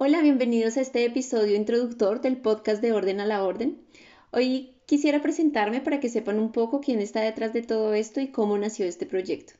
Hola, 0.00 0.22
bienvenidos 0.22 0.76
a 0.76 0.80
este 0.80 1.04
episodio 1.04 1.56
introductor 1.56 2.20
del 2.20 2.36
podcast 2.36 2.80
de 2.80 2.92
Orden 2.92 3.18
a 3.18 3.26
la 3.26 3.42
Orden. 3.42 3.80
Hoy 4.30 4.76
quisiera 4.86 5.20
presentarme 5.20 5.80
para 5.80 5.98
que 5.98 6.08
sepan 6.08 6.38
un 6.38 6.52
poco 6.52 6.80
quién 6.80 7.00
está 7.00 7.20
detrás 7.20 7.52
de 7.52 7.62
todo 7.62 7.94
esto 7.94 8.20
y 8.20 8.28
cómo 8.28 8.56
nació 8.56 8.86
este 8.86 9.06
proyecto. 9.06 9.54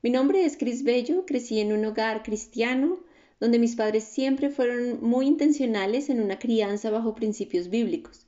Mi 0.00 0.08
nombre 0.08 0.46
es 0.46 0.56
Cris 0.56 0.84
Bello, 0.84 1.26
crecí 1.26 1.60
en 1.60 1.74
un 1.74 1.84
hogar 1.84 2.22
cristiano 2.22 3.00
donde 3.40 3.58
mis 3.58 3.76
padres 3.76 4.04
siempre 4.04 4.48
fueron 4.48 5.02
muy 5.02 5.26
intencionales 5.26 6.08
en 6.08 6.22
una 6.22 6.38
crianza 6.38 6.88
bajo 6.88 7.14
principios 7.14 7.68
bíblicos. 7.68 8.26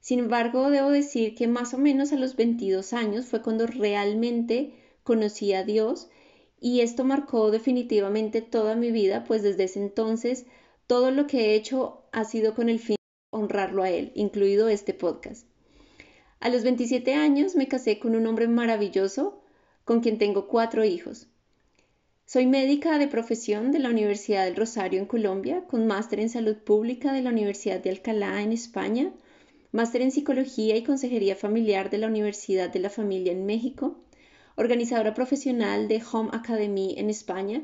Sin 0.00 0.18
embargo, 0.18 0.68
debo 0.68 0.90
decir 0.90 1.34
que 1.34 1.46
más 1.46 1.72
o 1.72 1.78
menos 1.78 2.12
a 2.12 2.16
los 2.16 2.36
22 2.36 2.92
años 2.92 3.24
fue 3.24 3.40
cuando 3.40 3.66
realmente 3.66 4.74
conocí 5.02 5.54
a 5.54 5.64
Dios 5.64 6.10
y 6.60 6.80
esto 6.80 7.04
marcó 7.04 7.50
definitivamente 7.50 8.42
toda 8.42 8.74
mi 8.74 8.90
vida, 8.90 9.24
pues 9.24 9.42
desde 9.42 9.64
ese 9.64 9.80
entonces 9.80 10.46
todo 10.86 11.10
lo 11.10 11.26
que 11.26 11.46
he 11.46 11.54
hecho 11.54 12.02
ha 12.12 12.24
sido 12.24 12.54
con 12.54 12.68
el 12.68 12.78
fin 12.78 12.96
de 12.96 13.38
honrarlo 13.38 13.82
a 13.82 13.90
Él, 13.90 14.12
incluido 14.14 14.68
este 14.68 14.94
podcast. 14.94 15.46
A 16.40 16.48
los 16.48 16.62
27 16.62 17.14
años 17.14 17.56
me 17.56 17.68
casé 17.68 17.98
con 17.98 18.14
un 18.14 18.26
hombre 18.26 18.48
maravilloso 18.48 19.40
con 19.84 20.00
quien 20.00 20.18
tengo 20.18 20.48
cuatro 20.48 20.84
hijos. 20.84 21.26
Soy 22.26 22.46
médica 22.46 22.98
de 22.98 23.08
profesión 23.08 23.72
de 23.72 23.78
la 23.78 23.88
Universidad 23.88 24.44
del 24.44 24.56
Rosario 24.56 25.00
en 25.00 25.06
Colombia, 25.06 25.64
con 25.66 25.86
máster 25.86 26.20
en 26.20 26.28
salud 26.28 26.56
pública 26.56 27.12
de 27.12 27.22
la 27.22 27.30
Universidad 27.30 27.80
de 27.80 27.90
Alcalá 27.90 28.42
en 28.42 28.52
España, 28.52 29.12
máster 29.72 30.02
en 30.02 30.10
psicología 30.10 30.76
y 30.76 30.84
consejería 30.84 31.36
familiar 31.36 31.90
de 31.90 31.98
la 31.98 32.06
Universidad 32.06 32.70
de 32.70 32.80
la 32.80 32.90
Familia 32.90 33.32
en 33.32 33.46
México, 33.46 33.96
organizadora 34.58 35.14
profesional 35.14 35.86
de 35.86 36.02
Home 36.12 36.30
Academy 36.32 36.96
en 36.98 37.10
España 37.10 37.62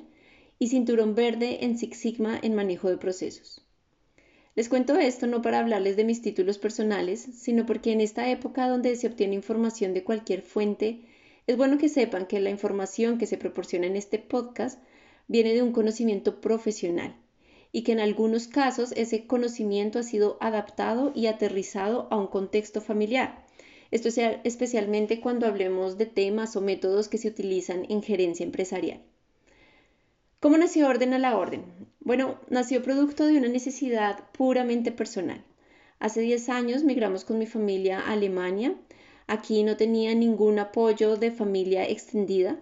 y 0.60 0.68
cinturón 0.68 1.16
verde 1.16 1.64
en 1.64 1.76
Six 1.76 1.98
Sigma 1.98 2.38
en 2.40 2.54
manejo 2.54 2.88
de 2.88 2.96
procesos. 2.96 3.66
Les 4.54 4.68
cuento 4.68 4.96
esto 4.96 5.26
no 5.26 5.42
para 5.42 5.58
hablarles 5.58 5.96
de 5.96 6.04
mis 6.04 6.22
títulos 6.22 6.56
personales, 6.58 7.20
sino 7.20 7.66
porque 7.66 7.90
en 7.90 8.00
esta 8.00 8.30
época 8.30 8.68
donde 8.68 8.94
se 8.94 9.08
obtiene 9.08 9.34
información 9.34 9.92
de 9.92 10.04
cualquier 10.04 10.42
fuente, 10.42 11.00
es 11.48 11.56
bueno 11.56 11.78
que 11.78 11.88
sepan 11.88 12.26
que 12.26 12.38
la 12.38 12.50
información 12.50 13.18
que 13.18 13.26
se 13.26 13.38
proporciona 13.38 13.88
en 13.88 13.96
este 13.96 14.20
podcast 14.20 14.80
viene 15.26 15.52
de 15.52 15.62
un 15.62 15.72
conocimiento 15.72 16.40
profesional 16.40 17.16
y 17.72 17.82
que 17.82 17.90
en 17.90 17.98
algunos 17.98 18.46
casos 18.46 18.92
ese 18.92 19.26
conocimiento 19.26 19.98
ha 19.98 20.04
sido 20.04 20.38
adaptado 20.40 21.10
y 21.12 21.26
aterrizado 21.26 22.06
a 22.12 22.16
un 22.16 22.28
contexto 22.28 22.80
familiar 22.80 23.43
esto 23.94 24.08
es 24.08 24.18
especialmente 24.42 25.20
cuando 25.20 25.46
hablemos 25.46 25.96
de 25.98 26.06
temas 26.06 26.56
o 26.56 26.60
métodos 26.60 27.06
que 27.06 27.16
se 27.16 27.28
utilizan 27.28 27.86
en 27.88 28.02
gerencia 28.02 28.42
empresarial. 28.42 29.00
¿Cómo 30.40 30.58
nació 30.58 30.88
Orden 30.88 31.14
a 31.14 31.20
la 31.20 31.38
Orden? 31.38 31.62
Bueno, 32.00 32.40
nació 32.50 32.82
producto 32.82 33.24
de 33.24 33.38
una 33.38 33.46
necesidad 33.46 34.28
puramente 34.32 34.90
personal. 34.90 35.44
Hace 36.00 36.22
10 36.22 36.48
años 36.48 36.82
migramos 36.82 37.24
con 37.24 37.38
mi 37.38 37.46
familia 37.46 38.00
a 38.00 38.14
Alemania. 38.14 38.74
Aquí 39.28 39.62
no 39.62 39.76
tenía 39.76 40.12
ningún 40.12 40.58
apoyo 40.58 41.16
de 41.16 41.30
familia 41.30 41.88
extendida. 41.88 42.58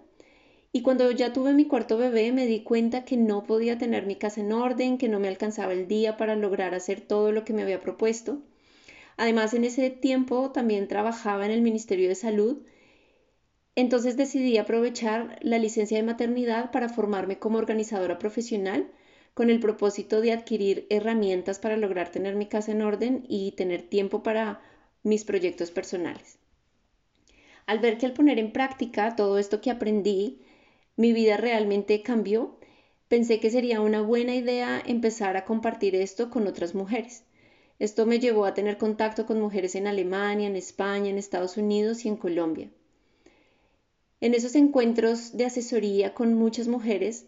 Y 0.70 0.82
cuando 0.82 1.10
ya 1.12 1.32
tuve 1.32 1.54
mi 1.54 1.64
cuarto 1.64 1.96
bebé 1.96 2.30
me 2.32 2.46
di 2.46 2.62
cuenta 2.62 3.06
que 3.06 3.16
no 3.16 3.44
podía 3.44 3.78
tener 3.78 4.04
mi 4.04 4.16
casa 4.16 4.42
en 4.42 4.52
orden, 4.52 4.98
que 4.98 5.08
no 5.08 5.18
me 5.18 5.28
alcanzaba 5.28 5.72
el 5.72 5.88
día 5.88 6.18
para 6.18 6.36
lograr 6.36 6.74
hacer 6.74 7.00
todo 7.00 7.32
lo 7.32 7.42
que 7.46 7.54
me 7.54 7.62
había 7.62 7.80
propuesto. 7.80 8.42
Además, 9.16 9.54
en 9.54 9.64
ese 9.64 9.90
tiempo 9.90 10.50
también 10.52 10.88
trabajaba 10.88 11.44
en 11.44 11.52
el 11.52 11.62
Ministerio 11.62 12.08
de 12.08 12.14
Salud. 12.14 12.62
Entonces 13.74 14.16
decidí 14.16 14.58
aprovechar 14.58 15.38
la 15.42 15.58
licencia 15.58 15.96
de 15.96 16.02
maternidad 16.02 16.70
para 16.70 16.88
formarme 16.88 17.38
como 17.38 17.58
organizadora 17.58 18.18
profesional 18.18 18.90
con 19.34 19.48
el 19.48 19.60
propósito 19.60 20.20
de 20.20 20.32
adquirir 20.32 20.86
herramientas 20.90 21.58
para 21.58 21.76
lograr 21.76 22.10
tener 22.10 22.36
mi 22.36 22.46
casa 22.46 22.72
en 22.72 22.82
orden 22.82 23.24
y 23.28 23.52
tener 23.52 23.82
tiempo 23.82 24.22
para 24.22 24.60
mis 25.02 25.24
proyectos 25.24 25.70
personales. 25.70 26.38
Al 27.66 27.78
ver 27.78 27.96
que 27.96 28.06
al 28.06 28.12
poner 28.12 28.38
en 28.38 28.52
práctica 28.52 29.16
todo 29.16 29.38
esto 29.38 29.60
que 29.60 29.70
aprendí, 29.70 30.42
mi 30.96 31.12
vida 31.12 31.36
realmente 31.36 32.02
cambió, 32.02 32.58
pensé 33.08 33.40
que 33.40 33.50
sería 33.50 33.80
una 33.80 34.02
buena 34.02 34.34
idea 34.34 34.82
empezar 34.84 35.36
a 35.36 35.44
compartir 35.44 35.94
esto 35.94 36.28
con 36.28 36.46
otras 36.46 36.74
mujeres. 36.74 37.24
Esto 37.78 38.06
me 38.06 38.20
llevó 38.20 38.44
a 38.44 38.54
tener 38.54 38.78
contacto 38.78 39.26
con 39.26 39.40
mujeres 39.40 39.74
en 39.74 39.86
Alemania, 39.86 40.46
en 40.46 40.56
España, 40.56 41.10
en 41.10 41.18
Estados 41.18 41.56
Unidos 41.56 42.04
y 42.04 42.08
en 42.08 42.16
Colombia. 42.16 42.70
En 44.20 44.34
esos 44.34 44.54
encuentros 44.54 45.36
de 45.36 45.46
asesoría 45.46 46.14
con 46.14 46.34
muchas 46.34 46.68
mujeres, 46.68 47.26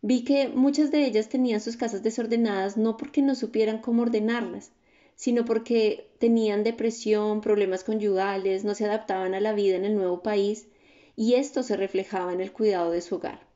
vi 0.00 0.24
que 0.24 0.48
muchas 0.48 0.90
de 0.90 1.06
ellas 1.06 1.28
tenían 1.28 1.60
sus 1.60 1.76
casas 1.76 2.02
desordenadas 2.02 2.76
no 2.76 2.96
porque 2.96 3.22
no 3.22 3.36
supieran 3.36 3.78
cómo 3.78 4.02
ordenarlas, 4.02 4.72
sino 5.14 5.44
porque 5.44 6.10
tenían 6.18 6.64
depresión, 6.64 7.40
problemas 7.40 7.84
conyugales, 7.84 8.64
no 8.64 8.74
se 8.74 8.84
adaptaban 8.84 9.34
a 9.34 9.40
la 9.40 9.52
vida 9.52 9.76
en 9.76 9.84
el 9.84 9.94
nuevo 9.94 10.22
país 10.22 10.66
y 11.14 11.34
esto 11.34 11.62
se 11.62 11.76
reflejaba 11.76 12.32
en 12.32 12.40
el 12.40 12.52
cuidado 12.52 12.90
de 12.90 13.00
su 13.00 13.16
hogar. 13.16 13.46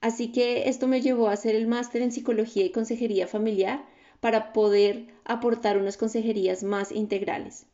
Así 0.00 0.30
que 0.30 0.68
esto 0.68 0.86
me 0.86 1.00
llevó 1.00 1.28
a 1.28 1.32
hacer 1.32 1.56
el 1.56 1.66
máster 1.66 2.02
en 2.02 2.12
psicología 2.12 2.64
y 2.64 2.70
consejería 2.70 3.26
familiar 3.26 3.84
para 4.22 4.52
poder 4.52 5.08
aportar 5.24 5.76
unas 5.78 5.96
consejerías 5.96 6.62
más 6.62 6.92
integrales. 6.92 7.66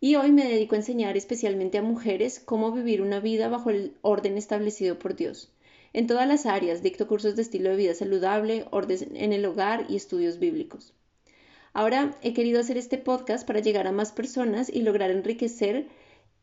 Y 0.00 0.14
hoy 0.14 0.32
me 0.32 0.48
dedico 0.48 0.74
a 0.74 0.78
enseñar 0.78 1.18
especialmente 1.18 1.76
a 1.76 1.82
mujeres 1.82 2.40
cómo 2.40 2.72
vivir 2.72 3.02
una 3.02 3.20
vida 3.20 3.50
bajo 3.50 3.68
el 3.68 3.92
orden 4.00 4.38
establecido 4.38 4.98
por 4.98 5.14
Dios. 5.14 5.52
En 5.92 6.06
todas 6.06 6.26
las 6.26 6.46
áreas 6.46 6.82
dicto 6.82 7.06
cursos 7.06 7.36
de 7.36 7.42
estilo 7.42 7.68
de 7.68 7.76
vida 7.76 7.92
saludable, 7.92 8.64
orden 8.70 9.14
en 9.14 9.34
el 9.34 9.44
hogar 9.44 9.84
y 9.90 9.96
estudios 9.96 10.38
bíblicos. 10.38 10.94
Ahora 11.74 12.16
he 12.22 12.32
querido 12.32 12.60
hacer 12.60 12.78
este 12.78 12.96
podcast 12.96 13.46
para 13.46 13.60
llegar 13.60 13.86
a 13.86 13.92
más 13.92 14.10
personas 14.10 14.70
y 14.70 14.80
lograr 14.80 15.10
enriquecer 15.10 15.88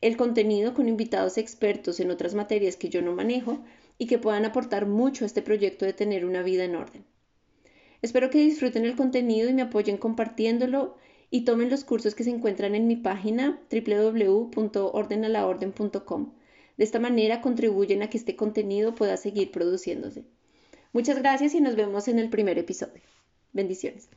el 0.01 0.17
contenido 0.17 0.75
con 0.75 0.87
invitados 0.87 1.39
expertos 1.39 1.99
en 1.99 2.11
otras 2.11 2.35
materias 2.35 2.75
que 2.75 2.89
yo 2.89 3.01
no 3.01 3.13
manejo 3.13 3.57
y 3.97 4.05
que 4.05 4.19
puedan 4.19 4.45
aportar 4.45 4.85
mucho 4.85 5.25
a 5.25 5.27
este 5.27 5.41
proyecto 5.41 5.85
de 5.85 5.93
tener 5.93 6.25
una 6.25 6.43
vida 6.43 6.63
en 6.63 6.75
orden. 6.75 7.10
Espero 8.01 8.29
que 8.29 8.39
disfruten 8.39 8.85
el 8.85 8.95
contenido 8.95 9.49
y 9.49 9.53
me 9.53 9.61
apoyen 9.61 9.97
compartiéndolo 9.97 10.97
y 11.29 11.43
tomen 11.45 11.69
los 11.69 11.83
cursos 11.83 12.15
que 12.15 12.23
se 12.23 12.31
encuentran 12.31 12.73
en 12.75 12.87
mi 12.87 12.95
página 12.95 13.59
www.ordenalaorden.com. 13.71 16.33
De 16.77 16.83
esta 16.83 16.99
manera 16.99 17.41
contribuyen 17.41 18.01
a 18.01 18.09
que 18.09 18.17
este 18.17 18.35
contenido 18.35 18.95
pueda 18.95 19.17
seguir 19.17 19.51
produciéndose. 19.51 20.23
Muchas 20.93 21.19
gracias 21.19 21.53
y 21.53 21.61
nos 21.61 21.75
vemos 21.75 22.07
en 22.07 22.17
el 22.19 22.29
primer 22.29 22.57
episodio. 22.57 23.03
Bendiciones. 23.53 24.09